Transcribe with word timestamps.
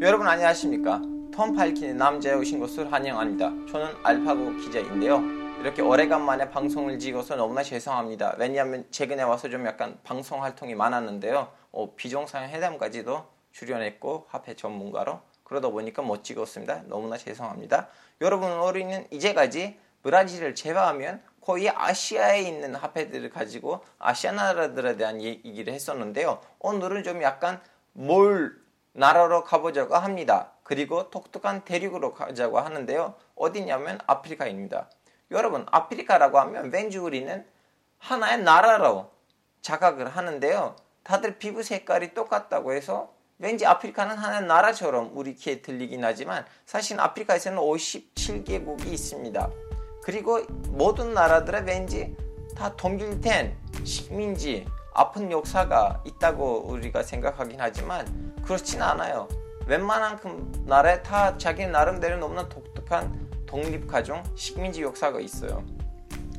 여러분 0.00 0.26
안녕하십니까? 0.26 1.02
톰 1.30 1.54
팔킨의 1.54 1.92
남자에 1.92 2.32
오신 2.32 2.58
것을 2.58 2.90
환영합니다. 2.90 3.50
저는 3.70 3.96
알파고 4.02 4.56
기자인데요. 4.56 5.20
이렇게 5.60 5.82
오래간만에 5.82 6.48
방송을 6.48 6.98
찍어서 6.98 7.36
너무나 7.36 7.62
죄송합니다. 7.62 8.36
왜냐하면 8.38 8.86
최근에 8.90 9.22
와서 9.22 9.50
좀 9.50 9.66
약간 9.66 9.98
방송 10.02 10.42
활동이 10.42 10.74
많았는데요. 10.74 11.52
어, 11.72 11.94
비정상 11.96 12.48
회담까지도 12.48 13.26
출연했고 13.52 14.28
화폐 14.30 14.56
전문가로 14.56 15.20
그러다 15.44 15.68
보니까 15.68 16.00
못 16.00 16.24
찍었습니다. 16.24 16.84
너무나 16.86 17.18
죄송합니다. 17.18 17.88
여러분 18.22 18.52
우리는 18.52 19.06
이제까지 19.10 19.78
브라질을 20.02 20.54
제외하면 20.54 21.22
거의 21.42 21.68
아시아에 21.68 22.40
있는 22.40 22.74
화폐들을 22.74 23.28
가지고 23.28 23.84
아시아 23.98 24.32
나라들에 24.32 24.96
대한 24.96 25.20
얘기를 25.20 25.74
했었는데요. 25.74 26.40
오늘은 26.58 27.02
좀 27.02 27.20
약간 27.20 27.60
뭘 27.92 28.59
나라로 28.92 29.44
가보자고 29.44 29.96
합니다. 29.96 30.52
그리고 30.62 31.10
독특한 31.10 31.64
대륙으로 31.64 32.12
가자고 32.14 32.58
하는데요. 32.58 33.14
어디냐면 33.34 33.98
아프리카입니다. 34.06 34.88
여러분, 35.30 35.66
아프리카라고 35.70 36.38
하면 36.40 36.72
왠지 36.72 36.98
우리는 36.98 37.46
하나의 37.98 38.42
나라로 38.42 39.10
자각을 39.62 40.08
하는데요. 40.08 40.76
다들 41.02 41.38
피부 41.38 41.62
색깔이 41.62 42.14
똑같다고 42.14 42.72
해서 42.72 43.12
왠지 43.38 43.64
아프리카는 43.64 44.16
하나의 44.16 44.46
나라처럼 44.46 45.12
우리 45.14 45.34
귀에 45.34 45.62
들리긴 45.62 46.04
하지만 46.04 46.44
사실 46.66 47.00
아프리카에서는 47.00 47.58
57개국이 47.58 48.86
있습니다. 48.86 49.50
그리고 50.02 50.42
모든 50.68 51.14
나라들의 51.14 51.62
왠지 51.62 52.16
다 52.56 52.74
동일된 52.76 53.56
식민지, 53.84 54.66
아픈 54.92 55.30
역사가 55.30 56.02
있다고 56.04 56.66
우리가 56.66 57.02
생각하긴 57.02 57.60
하지만 57.60 58.29
그렇진 58.42 58.82
않아요. 58.82 59.28
웬만한 59.66 60.16
그 60.18 60.50
나라에 60.66 61.02
다 61.02 61.36
자기 61.38 61.66
나름대로 61.66 62.16
너무나 62.16 62.48
독특한 62.48 63.28
독립가정, 63.46 64.22
식민지 64.34 64.82
역사가 64.82 65.20
있어요. 65.20 65.64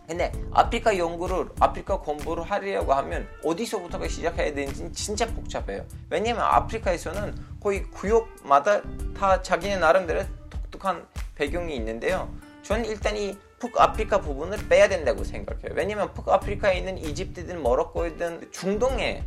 근데 0.07 0.31
아프리카 0.51 0.97
연구를, 0.97 1.49
아프리카 1.59 1.99
공부를 1.99 2.43
하려고 2.43 2.93
하면 2.93 3.27
어디서부터 3.45 4.05
시작해야 4.07 4.53
되는지 4.53 4.91
진짜 4.91 5.25
복잡해요. 5.25 5.85
왜냐면 6.09 6.43
아프리카에서는 6.43 7.35
거의 7.61 7.83
구역마다 7.91 8.81
다 9.17 9.41
자기네 9.41 9.77
나름대로 9.77 10.23
독특한 10.49 11.07
배경이 11.35 11.75
있는데요. 11.77 12.29
저는 12.63 12.85
일단 12.85 13.15
이 13.15 13.37
북아프리카 13.59 14.19
부분을 14.19 14.67
빼야 14.67 14.89
된다고 14.89 15.23
생각해요. 15.23 15.73
왜냐면 15.75 16.13
북아프리카에 16.13 16.77
있는 16.77 16.97
이집트든 16.97 17.61
모로코든 17.61 18.51
중동에 18.51 19.23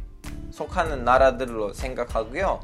속하는 0.55 1.05
나라들로 1.05 1.73
생각하고요. 1.73 2.61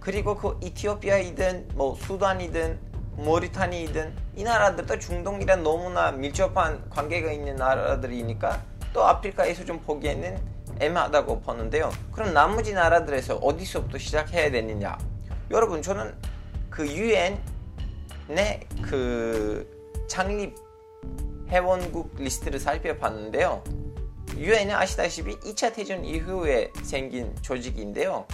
그리고 0.00 0.36
그 0.36 0.58
이티오피아이든 0.62 1.72
뭐 1.74 1.94
수단이든 1.94 2.78
모리타니이든 3.16 4.16
이 4.36 4.42
나라들도 4.42 4.98
중동이랑 4.98 5.62
너무나 5.62 6.12
밀접한 6.12 6.88
관계가 6.88 7.30
있는 7.32 7.56
나라들이니까 7.56 8.62
또 8.94 9.04
아프리카에서 9.04 9.66
좀 9.66 9.80
보기에는 9.80 10.38
애매하다고 10.80 11.40
보는데요. 11.40 11.92
그럼 12.10 12.32
나머지 12.32 12.72
나라들에서 12.72 13.36
어디서부터 13.36 13.98
시작해야 13.98 14.50
되느냐? 14.50 14.96
여러분 15.50 15.82
저는 15.82 16.14
그 16.70 16.86
유엔의 16.86 17.40
그 18.80 20.06
창립 20.08 20.54
회원국 21.48 22.14
리스트를 22.16 22.58
살펴봤는데요. 22.58 23.62
유엔은 24.34 24.74
아시다시피 24.74 25.38
2차 25.40 25.74
대전 25.74 26.04
이후에 26.04 26.72
생긴 26.82 27.34
조직인데요. 27.42 28.26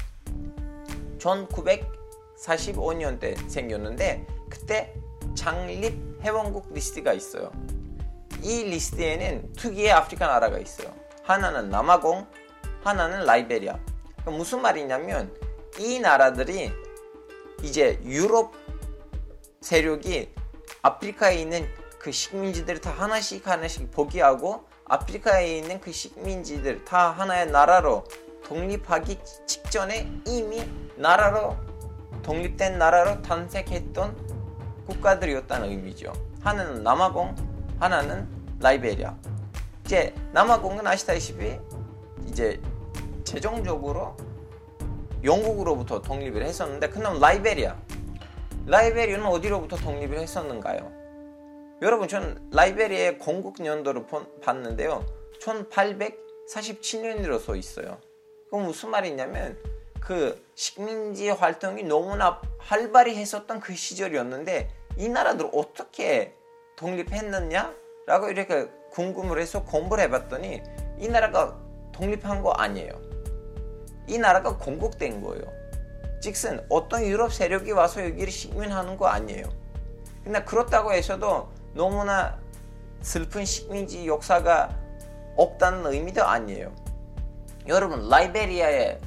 1945년대 1.19 3.49
생겼는데 3.49 4.27
그때 4.49 4.95
창립 5.35 5.95
회원국 6.23 6.73
리스트가 6.73 7.13
있어요. 7.13 7.51
이 8.43 8.65
리스트에는 8.65 9.53
특이의 9.53 9.93
아프리카 9.93 10.27
나라가 10.27 10.59
있어요. 10.59 10.93
하나는 11.23 11.71
남아공, 11.71 12.27
하나는 12.83 13.25
라이베리아. 13.25 13.79
무슨 14.27 14.61
말이냐면 14.63 15.33
이 15.79 16.01
나라들이 16.01 16.73
이제 17.63 18.01
유럽 18.05 18.53
세력이 19.61 20.35
아프리카에 20.83 21.37
있는 21.37 21.69
그 21.99 22.11
식민지들을 22.11 22.81
다 22.81 22.91
하나씩 22.91 23.47
하나씩 23.47 23.93
포기하고 23.93 24.65
아프리카에 24.93 25.57
있는 25.57 25.81
그 25.81 25.91
식민지들 25.91 26.85
다 26.85 27.13
하나의 27.13 27.51
나라로 27.51 28.05
독립하기 28.45 29.21
직전에 29.47 30.07
이미 30.27 30.63
나라로 30.97 31.57
독립된 32.23 32.77
나라로 32.77 33.23
탄생했던 33.23 34.85
국가들이었다는 34.87 35.71
의미죠. 35.71 36.13
하나는 36.43 36.83
남아공, 36.83 37.35
하나는 37.81 38.29
라이베리아. 38.61 39.17
이제 39.87 40.15
남아공은 40.33 40.87
아시다시피 40.87 41.59
이제 42.29 42.61
최종적으로 43.25 44.15
영국으로부터 45.25 46.03
독립을 46.03 46.45
했었는데 46.45 46.91
그럼 46.91 47.19
라이베리아. 47.19 47.75
라이베리아는 48.67 49.25
어디로부터 49.25 49.77
독립을 49.77 50.19
했었는가요? 50.19 51.02
여러분 51.83 52.07
저는 52.07 52.51
라이베리아의 52.53 53.19
건국 53.19 53.67
연도를 53.67 54.05
봤는데요. 54.41 55.05
1847년으로 55.41 57.41
써 57.41 57.57
있어요. 57.57 57.99
그건 58.45 58.67
무슨 58.67 58.91
말이냐면 58.91 59.59
그 59.99 60.41
식민지 60.55 61.29
활동이 61.29 61.83
너무나 61.83 62.41
활발히 62.59 63.17
했었던 63.17 63.59
그 63.59 63.75
시절이었는데 63.75 64.71
이 64.97 65.09
나라들 65.09 65.51
어떻게 65.53 66.37
독립했느냐? 66.77 67.75
라고 68.07 68.29
이렇게 68.29 68.69
궁금을 68.93 69.41
해서 69.41 69.65
공부를 69.65 70.05
해봤더니 70.05 70.63
이 70.99 71.09
나라가 71.09 71.59
독립한 71.91 72.43
거 72.43 72.53
아니에요. 72.53 72.93
이 74.07 74.19
나라가 74.19 74.57
건국된 74.57 75.21
거예요. 75.21 75.43
즉슨 76.21 76.65
어떤 76.69 77.05
유럽 77.05 77.33
세력이 77.33 77.73
와서 77.73 78.05
여기를 78.05 78.31
식민하는 78.31 78.97
거 78.97 79.09
아니에요. 79.09 79.49
근데 80.23 80.45
그렇다고 80.45 80.93
해서도 80.93 81.61
너무나 81.75 82.39
슬픈 83.01 83.45
식민지 83.45 84.07
역사가 84.07 84.79
없다는 85.37 85.87
의미도 85.87 86.23
아니에요. 86.23 86.73
여러분, 87.67 88.09
라이베리아의 88.09 89.01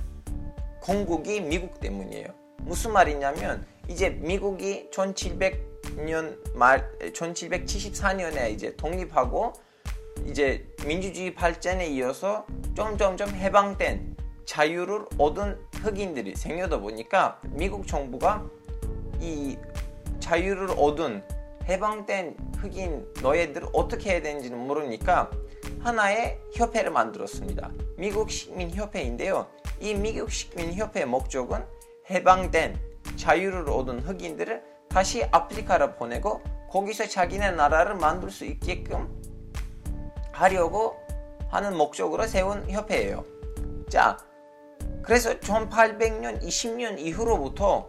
건국이 0.81 1.41
미국 1.41 1.79
때문이에요. 1.79 2.27
무슨 2.59 2.93
말이냐면 2.93 3.65
이제 3.87 4.09
미국이 4.09 4.89
1700년 4.91 6.55
말 6.55 6.89
1774년에 6.99 8.51
이제 8.51 8.75
독립하고 8.75 9.53
이제 10.25 10.67
민주주의 10.85 11.33
발전에 11.33 11.87
이어서 11.87 12.45
점점점 12.75 13.29
해방된 13.29 14.15
자유를 14.45 15.05
얻은 15.17 15.59
흑인들이 15.81 16.35
생겨다 16.35 16.79
보니까 16.79 17.39
미국 17.49 17.87
정부가 17.87 18.43
이 19.19 19.57
자유를 20.19 20.71
얻은 20.77 21.23
해방된 21.67 22.37
흑인 22.57 23.07
너희들 23.21 23.63
어떻게 23.73 24.11
해야 24.11 24.21
되는지는 24.21 24.57
모르니까 24.57 25.31
하나의 25.79 26.39
협회를 26.53 26.91
만들었습니다. 26.91 27.71
미국 27.97 28.29
식민협회인데요. 28.29 29.47
이 29.79 29.93
미국 29.93 30.31
식민협회의 30.31 31.05
목적은 31.05 31.63
해방된 32.09 32.79
자유를 33.17 33.69
얻은 33.69 34.01
흑인들을 34.01 34.63
다시 34.89 35.23
아프리카로 35.31 35.95
보내고 35.95 36.41
거기서 36.69 37.07
자기네 37.07 37.51
나라를 37.51 37.95
만들 37.95 38.29
수 38.29 38.45
있게끔 38.45 39.09
하려고 40.31 40.97
하는 41.49 41.75
목적으로 41.75 42.27
세운 42.27 42.69
협회예요. 42.69 43.23
자, 43.89 44.17
그래서 45.01 45.39
1800년, 45.39 46.41
20년 46.41 46.99
이후로부터 46.99 47.87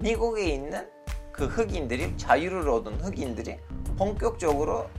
미국에 0.00 0.44
있는 0.44 0.88
그 1.38 1.46
흑인들이 1.46 2.16
자유를 2.16 2.68
얻은 2.68 3.00
흑인들이 3.00 3.58
본격적으로 3.96 4.90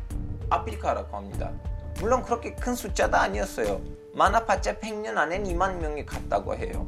아프리카라고 0.50 1.18
합니다. 1.18 1.52
물론 2.00 2.24
그렇게 2.24 2.56
큰 2.56 2.76
숫자도 2.76 3.18
아니었어요. 3.18 3.82
많아봤자 4.14 4.78
100년 4.78 5.18
안엔 5.18 5.44
2만 5.44 5.80
명이 5.80 6.06
갔다고 6.06 6.56
해요. 6.56 6.88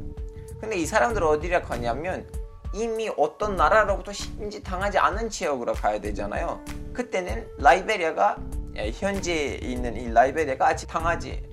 근데 0.58 0.78
이 0.78 0.86
사람들 0.86 1.22
어디라 1.22 1.60
가냐면 1.60 2.26
이미 2.72 3.12
어떤 3.18 3.54
나라로부터 3.54 4.10
식민지 4.10 4.62
당하지 4.62 4.96
않은 4.96 5.28
지역으로 5.28 5.74
가야 5.74 6.00
되잖아요. 6.00 6.64
그때는 6.94 7.46
라이베리아가 7.58 8.38
예, 8.76 8.90
현재 8.90 9.58
있는 9.60 9.98
이 9.98 10.10
라이베리아가 10.10 10.68
아직 10.68 10.86
당하지 10.86 11.46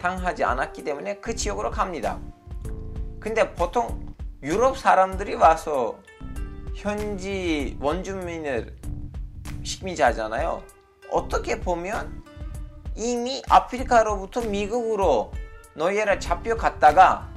당하지 0.00 0.42
않았기 0.42 0.82
때문에 0.82 1.18
그 1.18 1.36
지역으로 1.36 1.70
갑니다. 1.70 2.18
근데 3.20 3.54
보통 3.54 4.04
유럽 4.42 4.76
사람들이 4.76 5.34
와서 5.36 5.96
현지 6.76 7.74
원주민을 7.80 8.76
식민지하잖아요. 9.64 10.62
어떻게 11.10 11.58
보면 11.58 12.22
이미 12.94 13.42
아프리카로부터 13.48 14.42
미국으로 14.42 15.32
너희를 15.74 16.20
잡혀갔다가 16.20 17.30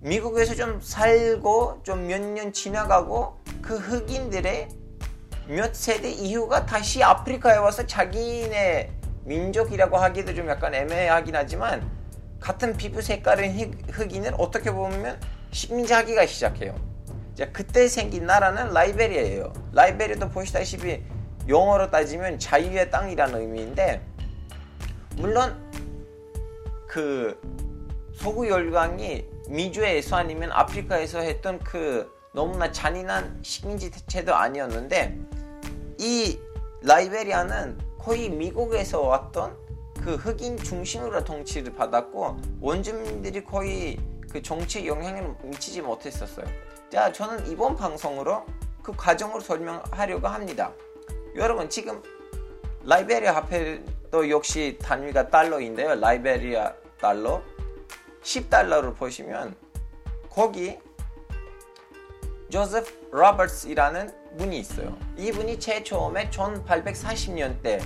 미국에서 0.00 0.54
좀 0.54 0.80
살고 0.80 1.82
좀 1.82 2.06
몇 2.08 2.18
년 2.18 2.52
지나가고 2.52 3.38
그 3.60 3.76
흑인들의 3.76 4.68
몇 5.48 5.74
세대 5.74 6.10
이후가 6.10 6.64
다시 6.64 7.02
아프리카에 7.02 7.58
와서 7.58 7.86
자기네 7.86 8.90
민족이라고 9.24 9.98
하기도 9.98 10.34
좀 10.34 10.48
약간 10.48 10.74
애매하긴 10.74 11.36
하지만 11.36 11.90
같은 12.40 12.74
피부 12.78 13.02
색깔의 13.02 13.70
흑인을 13.90 14.34
어떻게 14.38 14.72
보면 14.72 15.20
식민지화가 15.50 16.24
시작해요. 16.24 16.89
자, 17.40 17.50
그때 17.52 17.88
생긴 17.88 18.26
나라는 18.26 18.74
라이베리아예요. 18.74 19.54
라이베리아도 19.72 20.28
보시다시피 20.28 21.02
영어로 21.48 21.90
따지면 21.90 22.38
자유의 22.38 22.90
땅이라는 22.90 23.40
의미인데 23.40 24.06
물론 25.16 25.56
그 26.86 27.40
서구 28.12 28.46
열강이 28.46 29.24
미주에서 29.48 30.16
아니면 30.16 30.52
아프리카에서 30.52 31.20
했던 31.20 31.58
그 31.60 32.14
너무나 32.34 32.70
잔인한 32.70 33.38
식민지 33.42 33.90
체도 34.06 34.34
아니었는데 34.34 35.18
이 35.96 36.38
라이베리아는 36.82 37.78
거의 37.96 38.28
미국에서 38.28 39.00
왔던 39.00 39.56
그 40.02 40.16
흑인 40.16 40.58
중심으로 40.58 41.24
통치를 41.24 41.72
받았고 41.72 42.36
원주민들이 42.60 43.42
거의 43.42 43.98
그 44.30 44.42
정치 44.42 44.86
영향을 44.86 45.34
미치지 45.42 45.80
못했었어요. 45.80 46.69
자, 46.90 47.12
저는 47.12 47.46
이번 47.46 47.76
방송으로 47.76 48.44
그 48.82 48.92
과정을 48.96 49.40
설명하려고 49.40 50.26
합니다. 50.26 50.72
여러분 51.36 51.70
지금 51.70 52.02
라이베리아 52.82 53.36
화폐도 53.36 54.28
역시 54.28 54.76
단위가 54.82 55.28
달러인데요. 55.28 55.94
라이베리아 55.94 56.74
달러 57.00 57.42
10달러를 58.22 58.96
보시면 58.96 59.54
거기 60.28 60.78
조셉 62.48 62.84
로버츠이라는 63.12 64.36
분이 64.36 64.58
있어요. 64.58 64.98
이분이 65.16 65.60
처음에 65.60 66.28
1840년대 66.30 67.84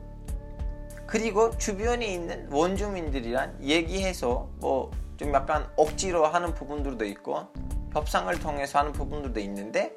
그리고 1.06 1.56
주변에 1.58 2.08
있는 2.08 2.52
원주민들이랑 2.52 3.60
얘기해서 3.62 4.50
뭐 4.58 4.92
좀 5.18 5.34
약간 5.34 5.70
억지로 5.78 6.26
하는 6.26 6.54
부분들도 6.54 7.06
있고 7.06 7.48
협상을 7.94 8.38
통해서 8.40 8.80
하는 8.80 8.92
부분들도 8.92 9.40
있는데 9.40 9.94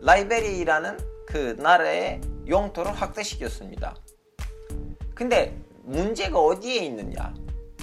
라이베리라는 0.00 0.98
그 1.26 1.56
나라의 1.58 2.20
영토를 2.46 2.92
확대시켰습니다. 2.92 3.96
근데 5.14 5.56
문제가 5.82 6.40
어디에 6.40 6.84
있느냐? 6.84 7.34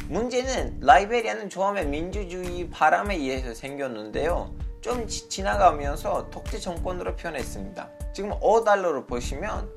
문제는 0.07 0.79
라이베리아는 0.81 1.49
처음에 1.49 1.85
민주주의 1.85 2.69
바람에 2.69 3.15
의해서 3.15 3.53
생겼는데요. 3.53 4.53
좀 4.81 5.05
지, 5.07 5.43
나가면서 5.43 6.29
독재 6.31 6.57
정권으로 6.57 7.15
변했습니다. 7.15 7.89
지금 8.13 8.31
5달러를 8.39 9.05
보시면 9.07 9.69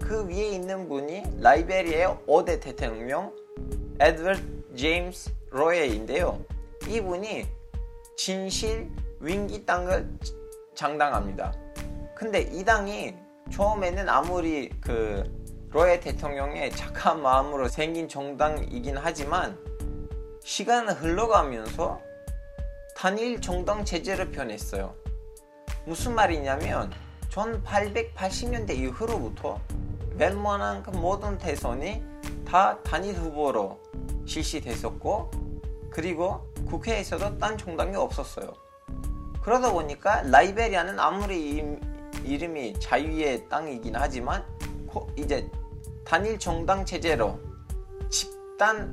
그 0.00 0.26
위에 0.26 0.48
있는 0.48 0.88
분이 0.88 1.40
라이베리아의 1.40 2.18
5대 2.26 2.60
대통령 2.60 3.32
에드워드 4.00 4.74
제임스 4.74 5.30
로에인데요. 5.50 6.44
이분이 6.88 7.46
진실 8.16 8.90
윙기 9.20 9.64
땅을 9.64 10.08
장당합니다. 10.74 11.52
근데 12.14 12.40
이 12.40 12.64
당이 12.64 13.14
처음에는 13.52 14.08
아무리 14.08 14.70
그 14.80 15.30
로에 15.70 16.00
대통령의 16.00 16.70
착한 16.72 17.20
마음으로 17.20 17.68
생긴 17.68 18.08
정당이긴 18.08 18.96
하지만 18.96 19.58
시간을 20.42 20.94
흘러가면서 20.94 22.00
단일 22.96 23.40
정당 23.40 23.84
체제를 23.84 24.30
변했어요. 24.30 24.94
무슨 25.84 26.14
말이냐면 26.14 26.90
1880년대 27.30 28.74
이후로부터 28.76 29.60
웬만한 30.16 30.82
그 30.82 30.90
모든 30.90 31.36
대선이 31.36 32.02
다 32.46 32.78
단일 32.82 33.14
후보로 33.16 33.78
실시됐었고 34.26 35.30
그리고 35.90 36.46
국회에서도 36.66 37.38
딴 37.38 37.58
정당이 37.58 37.96
없었어요. 37.96 38.52
그러다 39.42 39.72
보니까 39.72 40.22
라이베리아는 40.22 40.98
아무리 40.98 41.78
이름이 42.24 42.80
자유의 42.80 43.48
땅이긴 43.48 43.94
하지만 43.96 44.44
이제 45.16 45.50
단일 46.04 46.38
정당 46.38 46.84
체제로 46.84 47.38
집단 48.10 48.92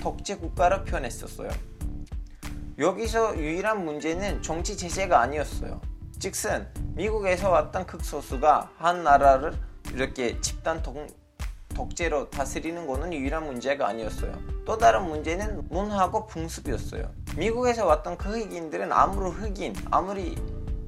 독재 0.00 0.36
국가로 0.36 0.84
표현했었어요. 0.84 1.50
여기서 2.78 3.38
유일한 3.38 3.84
문제는 3.84 4.42
정치 4.42 4.76
제재가 4.76 5.20
아니었어요. 5.20 5.80
즉슨 6.18 6.66
미국에서 6.94 7.50
왔던 7.50 7.86
극소수가 7.86 8.72
한 8.76 9.02
나라를 9.04 9.52
이렇게 9.92 10.40
집단 10.40 10.82
독, 10.82 11.06
독재로 11.74 12.30
다스리는 12.30 12.86
것은 12.86 13.12
유일한 13.12 13.46
문제가 13.46 13.88
아니었어요. 13.88 14.36
또 14.64 14.78
다른 14.78 15.08
문제는 15.08 15.68
문화고 15.68 16.26
풍습이었어요. 16.26 17.10
미국에서 17.36 17.86
왔던 17.86 18.18
그 18.18 18.40
흑인들은 18.40 18.92
아무리 18.92 19.30
흑인, 19.30 19.74
아무리 19.90 20.34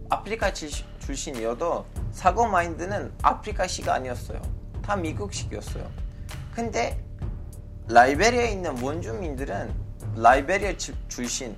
아프리카 0.09 0.53
출신이어도 0.53 1.87
사고 2.13 2.47
마인드는 2.47 3.13
아프리카식 3.23 3.89
아니었어요. 3.89 4.41
다 4.83 4.97
미국식이었어요. 4.97 5.91
근데 6.55 7.03
라이베리아에 7.89 8.53
있는 8.53 8.81
원주민들은 8.83 9.75
라이베리아 10.17 10.75
출신 11.09 11.57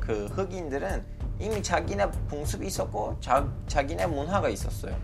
그 0.00 0.26
흑인들은 0.26 1.04
이미 1.38 1.62
자기네 1.62 2.10
풍습이 2.28 2.66
있었고 2.66 3.18
자, 3.20 3.48
자기네 3.66 4.06
문화가 4.06 4.48
있었어요. 4.48 4.96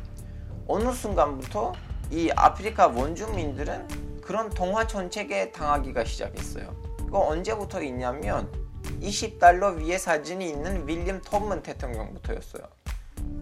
어느 0.66 0.92
순간부터 0.92 1.72
이 2.10 2.30
아프리카 2.34 2.88
원주민들은 2.88 4.20
그런 4.20 4.50
동화 4.50 4.86
정책에 4.86 5.50
당하기가 5.52 6.04
시작했어요. 6.04 6.74
이거 7.06 7.26
언제부터 7.26 7.82
있냐면 7.82 8.50
20달러 9.00 9.76
위에 9.76 9.98
사진이 9.98 10.48
있는 10.48 10.86
윌리엄 10.86 11.20
톱먼 11.22 11.62
대통령부터였어요. 11.62 12.62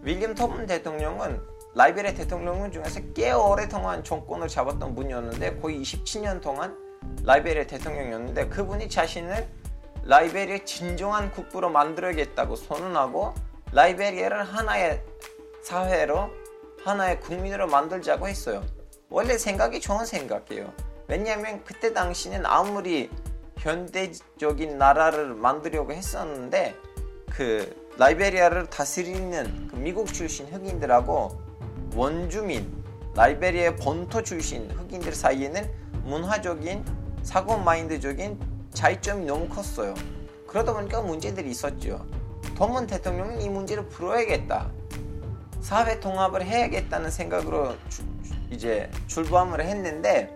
윌리엄 0.02 0.34
톱먼 0.34 0.66
대통령은 0.66 1.40
라이베리아 1.74 2.14
대통령 2.14 2.70
중에서 2.72 3.00
꽤 3.14 3.30
오랫동안 3.32 4.02
정권을 4.02 4.48
잡았던 4.48 4.94
분이었는데 4.94 5.60
거의 5.60 5.80
27년 5.82 6.40
동안 6.40 6.76
라이베리아 7.24 7.66
대통령이었는데 7.66 8.48
그분이 8.48 8.88
자신을 8.88 9.46
라이베리아 10.04 10.64
진정한 10.64 11.30
국부로 11.30 11.68
만들어야겠다고 11.70 12.56
선언하고 12.56 13.34
라이베리아를 13.72 14.44
하나의 14.44 15.02
사회로 15.62 16.30
하나의 16.84 17.20
국민으로 17.20 17.66
만들자고 17.66 18.28
했어요. 18.28 18.64
원래 19.10 19.36
생각이 19.36 19.80
좋은 19.80 20.06
생각이에요. 20.06 20.72
왜냐하면 21.06 21.62
그때 21.64 21.92
당시는 21.92 22.46
아무리 22.46 23.10
현대적인 23.58 24.78
나라를 24.78 25.34
만들려고 25.34 25.92
했었는데 25.92 26.74
그 27.30 27.92
라이베리아를 27.98 28.66
다스리는 28.66 29.68
그 29.68 29.76
미국 29.76 30.12
출신 30.12 30.46
흑인들하고 30.46 31.40
원주민 31.94 32.72
라이베리아 33.14 33.76
본토 33.76 34.22
출신 34.22 34.70
흑인들 34.70 35.12
사이에는 35.12 35.68
문화적인 36.04 36.84
사고 37.22 37.58
마인드적인 37.58 38.38
차이점이 38.72 39.26
너무 39.26 39.48
컸어요. 39.48 39.94
그러다 40.46 40.72
보니까 40.72 41.02
문제들이 41.02 41.50
있었죠. 41.50 42.06
더먼 42.56 42.86
대통령은 42.86 43.40
이 43.40 43.48
문제를 43.48 43.86
풀어야겠다. 43.88 44.70
사회 45.60 45.98
통합을 46.00 46.44
해야겠다는 46.44 47.10
생각으로 47.10 47.74
주, 47.88 48.02
이제 48.50 48.90
출범을 49.08 49.60
했는데 49.60 50.34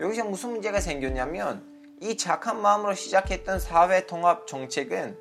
여기서 0.00 0.24
무슨 0.24 0.50
문제가 0.52 0.80
생겼냐면 0.80 1.73
이 2.00 2.16
착한 2.16 2.60
마음으로 2.60 2.94
시작했던 2.94 3.60
사회 3.60 4.06
통합 4.06 4.46
정책은 4.46 5.18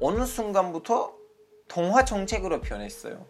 어느 0.00 0.24
순간부터 0.24 1.14
동화 1.68 2.04
정책으로 2.04 2.60
변했어요. 2.60 3.26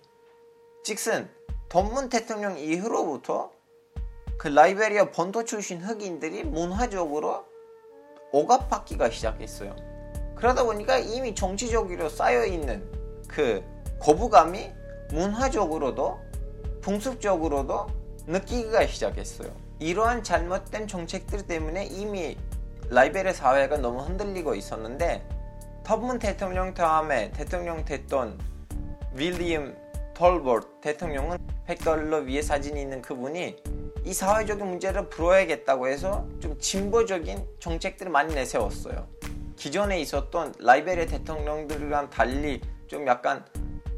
즉슨 0.85 1.29
터브먼 1.69 2.09
대통령 2.09 2.59
이후로부터 2.59 3.51
그 4.39 4.49
라이베리아 4.49 5.11
본토 5.11 5.45
출신 5.45 5.81
흑인들이 5.81 6.45
문화적으로 6.45 7.45
억압받기가 8.33 9.11
시작했어요. 9.11 9.75
그러다 10.37 10.65
보니까 10.65 10.99
이미 10.99 11.35
정치적으로 11.35 12.09
쌓여있는 12.09 13.25
그 13.27 13.65
거부감이 14.01 14.71
문화적으로도 15.11 16.21
풍습적으로도 16.83 17.87
느끼기가 18.27 18.87
시작했어요. 18.87 19.51
이러한 19.79 20.23
잘못된 20.23 20.87
정책들 20.87 21.47
때문에 21.47 21.87
이미 21.87 22.37
라이베리아 22.89 23.33
사회가 23.33 23.79
너무 23.79 24.01
흔들리고 24.01 24.55
있었는데 24.55 25.27
터브먼 25.83 26.19
대통령 26.19 26.73
다음에 26.73 27.31
대통령 27.33 27.85
됐던 27.85 28.39
윌리엄 29.15 29.77
톨버트 30.15 30.81
대통령은 30.81 31.39
100달러 31.67 32.27
위에 32.27 32.43
사진이 32.43 32.81
있는 32.81 33.03
그분이 33.03 33.57
이 34.05 34.13
사회적인 34.13 34.67
문제를 34.67 35.09
풀어야겠다고 35.09 35.89
해서 35.89 36.27
좀 36.41 36.57
진보적인 36.59 37.45
정책들을 37.59 38.11
많이 38.11 38.35
내세웠어요. 38.35 39.07
기존에 39.57 40.01
있었던 40.01 40.55
라이베리아 40.61 41.07
대통령들과 41.07 42.09
달리 42.11 42.61
좀 42.87 43.07
약간 43.07 43.45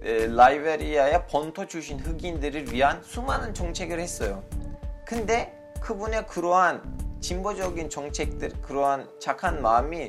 라이베리아의 0.01 1.27
본토 1.27 1.67
출신 1.67 1.99
흑인들을 2.01 2.73
위한 2.73 3.03
수많은 3.03 3.53
정책을 3.53 4.01
했어요. 4.01 4.43
근데 5.05 5.53
그분의 5.81 6.27
그러한 6.27 7.08
진보적인 7.21 7.91
정책들, 7.91 8.61
그러한 8.63 9.09
착한 9.19 9.63
마음이 9.63 10.09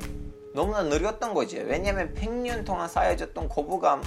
너무나 0.54 0.82
느렸던 0.82 1.34
거지. 1.34 1.58
왜냐하면 1.58 2.14
100년 2.14 2.64
동안 2.64 2.88
쌓여졌던 2.88 3.48
거부감, 3.48 4.02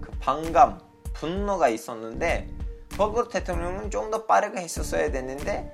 그 0.00 0.10
반감, 0.20 0.80
분노가 1.14 1.68
있었는데 1.68 2.48
톨버트 2.96 3.28
대통령은 3.28 3.90
좀 3.90 4.10
더 4.10 4.24
빠르게 4.24 4.60
했었어야 4.60 5.10
됐는데 5.10 5.72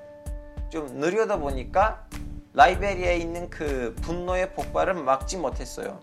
좀 0.71 0.87
느려다 0.99 1.39
보니까 1.39 2.09
라이베리아에 2.55 3.17
있는 3.19 3.49
그 3.51 3.95
분노의 4.03 4.55
폭발을 4.55 4.95
막지 4.95 5.37
못했어요. 5.37 6.01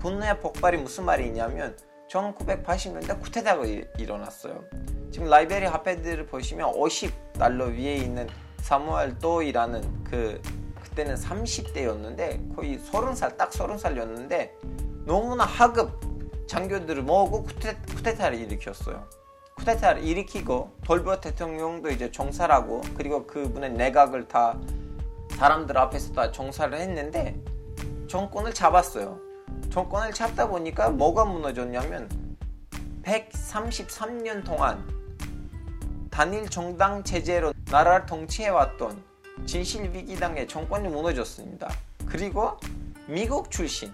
분노의 0.00 0.40
폭발이 0.40 0.78
무슨 0.78 1.04
말이냐면 1.04 1.76
1980년대 2.10 3.20
쿠데타가 3.20 3.64
일어났어요. 3.98 4.64
지금 5.10 5.28
라이베리아 5.28 5.72
화폐들을 5.72 6.26
보시면 6.26 6.72
50달러 6.72 7.72
위에 7.72 7.96
있는 7.96 8.28
사무엘 8.62 9.18
도이라는 9.18 10.04
그 10.04 10.40
그때는 10.82 11.16
30대였는데 11.16 12.54
거의 12.54 12.78
30살 12.78 13.36
딱 13.36 13.50
30살이었는데 13.50 14.50
너무나 15.04 15.44
하급 15.44 16.00
장교들을 16.46 17.02
모으고 17.02 17.42
쿠데, 17.42 17.76
쿠데타를 17.96 18.38
일으켰어요. 18.38 19.08
쿠데타를 19.56 20.04
일으키고 20.04 20.78
돌버 20.84 21.20
대통령도 21.20 21.90
이제 21.90 22.10
정살하고 22.10 22.82
그리고 22.96 23.26
그분의 23.26 23.72
내각을 23.72 24.28
다 24.28 24.58
사람들 25.30 25.76
앞에서 25.76 26.12
다 26.12 26.30
정살을 26.30 26.78
했는데 26.78 27.38
정권을 28.06 28.54
잡았어요. 28.54 29.18
정권을 29.70 30.12
잡다 30.12 30.48
보니까 30.48 30.90
뭐가 30.90 31.24
무너졌냐면 31.24 32.08
133년 33.02 34.44
동안 34.44 35.01
단일 36.12 36.46
정당 36.50 37.02
체제로 37.02 37.54
나라를 37.70 38.04
통치해왔던 38.04 39.02
진실위기당의 39.46 40.46
정권이 40.46 40.88
무너졌습니다. 40.88 41.70
그리고 42.04 42.58
미국 43.06 43.50
출신 43.50 43.90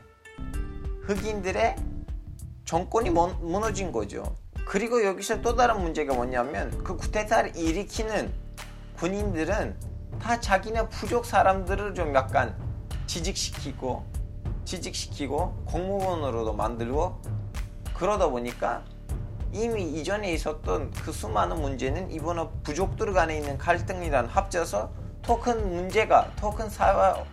흑인들의 1.03 1.77
정권이 2.65 3.11
무너진 3.11 3.93
거죠. 3.93 4.35
그리고 4.67 5.05
여기서 5.05 5.43
또 5.43 5.55
다른 5.55 5.81
문제가 5.81 6.13
뭐냐면 6.13 6.83
그 6.83 6.97
쿠데타를 6.97 7.57
일으키는 7.57 8.33
군인들은 8.97 9.77
다 10.21 10.41
자기네 10.41 10.89
부족 10.89 11.25
사람들을 11.25 11.95
좀 11.95 12.13
약간 12.17 12.57
지직시키고 13.07 14.05
지직시키고 14.65 15.63
공무원으로도 15.67 16.53
만들고 16.55 17.23
그러다 17.95 18.29
보니까 18.29 18.83
이미 19.53 19.83
이전에 19.83 20.33
있었던 20.33 20.91
그 20.91 21.13
수많은 21.13 21.61
문제는 21.61 22.11
이번에 22.11 22.49
부족들 22.63 23.13
간에 23.13 23.37
있는 23.39 23.59
갈등이란 23.59 24.27
합쳐서 24.27 24.91
더큰 25.23 25.75
문제가 25.75 26.33
더큰 26.37 26.71
사회 26.71 27.25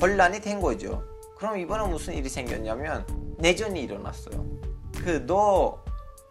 혼란이 0.00 0.40
된 0.40 0.60
거죠. 0.60 1.02
그럼 1.36 1.58
이번에 1.58 1.86
무슨 1.86 2.14
일이 2.14 2.28
생겼냐면 2.28 3.06
내전이 3.38 3.82
일어났어요. 3.82 4.44
그 5.02 5.24
너 5.26 5.82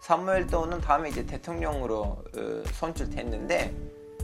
사무엘 0.02 0.48
도는 0.48 0.82
다음에 0.82 1.10
이제 1.10 1.26
대통령으로 1.26 2.02
어, 2.04 2.64
선출됐는데 2.74 3.76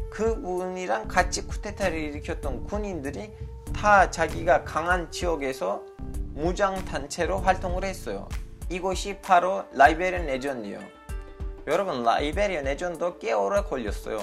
그분이랑 0.09 1.07
같이 1.07 1.45
쿠데타를 1.45 1.97
일으켰던 1.97 2.63
군인들이 2.63 3.31
다 3.75 4.09
자기가 4.09 4.63
강한 4.63 5.11
지역에서 5.11 5.83
무장 6.33 6.83
단체로 6.85 7.39
활동을 7.39 7.83
했어요. 7.83 8.27
이것이 8.69 9.19
바로 9.21 9.63
라이베리아 9.73 10.23
내전이에요. 10.23 10.79
여러분 11.67 12.03
라이베리아 12.03 12.61
내전도 12.61 13.19
꽤 13.19 13.31
오래 13.33 13.61
걸렸어요. 13.61 14.19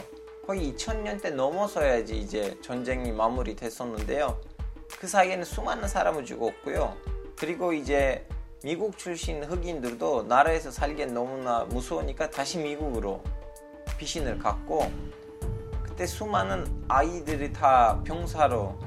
거의 0.46 0.72
2000년대 0.72 1.34
넘어서야지 1.34 2.18
이제 2.18 2.58
전쟁이 2.60 3.12
마무리됐었는데요. 3.12 4.40
그 4.98 5.06
사이에는 5.06 5.44
수많은 5.44 5.86
사람을 5.86 6.24
죽었고요. 6.24 6.96
그리고 7.36 7.72
이제 7.72 8.26
미국 8.64 8.98
출신 8.98 9.42
흑인들도 9.44 10.24
나라에서 10.24 10.70
살기엔 10.70 11.14
너무나 11.14 11.64
무서우니까 11.64 12.30
다시 12.30 12.58
미국으로 12.58 13.22
피신을 13.98 14.38
갔고 14.38 14.90
그때 15.84 16.06
수많은 16.06 16.84
아이들이 16.88 17.52
다 17.52 18.00
병사로 18.04 18.78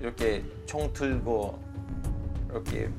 이렇게 0.00 0.44
총 0.66 0.92
들고 0.92 1.58
이렇게 2.50 2.90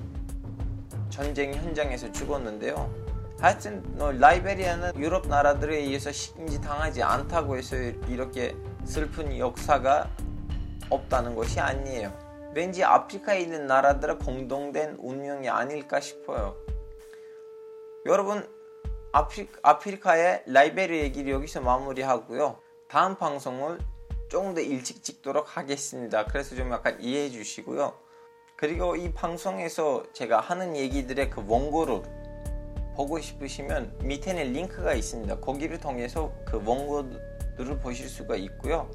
전쟁 1.10 1.54
현장에서 1.54 2.12
죽었는데요. 2.12 3.08
하여튼 3.40 3.84
뭐 3.98 4.12
라이베리아는 4.12 4.94
유럽 4.98 5.28
나라들에 5.28 5.78
의해서 5.78 6.12
식민지 6.12 6.60
당하지 6.62 7.04
않다고 7.04 7.58
해서 7.58 7.76
이렇게 8.08 8.56
슬픈 8.84 9.38
역사가 9.38 10.10
없다는 10.90 11.36
것이 11.36 11.60
아니에요. 11.60 12.12
왠지 12.56 12.84
아프리카에 12.84 13.42
있는 13.42 13.68
나라들의 13.68 14.18
공동된 14.20 14.98
운명이 15.00 15.50
아닐까 15.50 16.00
싶어요. 16.00 16.56
여러분 18.06 18.48
아프리, 19.12 19.48
아프리카의 19.62 20.44
라이베리 20.48 21.00
얘기를 21.00 21.32
여기서 21.32 21.62
마무리하고요. 21.62 22.58
다음 22.88 23.16
방송을 23.16 23.80
조금 24.30 24.54
더 24.54 24.62
일찍 24.62 25.04
찍도록 25.04 25.58
하겠습니다. 25.58 26.26
그래서 26.26 26.56
좀 26.56 26.72
약간 26.72 27.00
이해해 27.00 27.30
주시고요. 27.30 28.07
그리고 28.58 28.96
이 28.96 29.14
방송에서 29.14 30.04
제가 30.14 30.40
하는 30.40 30.76
얘기들의 30.76 31.30
그 31.30 31.46
원고를 31.48 32.02
보고 32.96 33.20
싶으시면 33.20 34.00
밑에는 34.02 34.52
링크가 34.52 34.96
있습니다. 34.96 35.40
거기를 35.40 35.80
통해서 35.80 36.34
그 36.44 36.60
원고들을 36.66 37.78
보실 37.80 38.10
수가 38.10 38.36
있고요. 38.36 38.90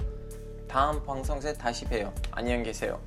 다음 0.66 1.00
방송에서 1.04 1.52
다시 1.54 1.84
봬요. 1.84 2.12
안녕히 2.32 2.64
계세요. 2.64 3.00